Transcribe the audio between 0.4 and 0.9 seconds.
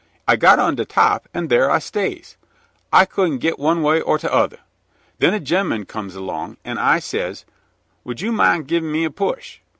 on de